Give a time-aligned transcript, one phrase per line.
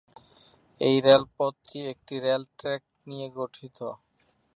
[0.81, 3.77] এই রেলপথটি একটি rail track নিয়ে গঠিত।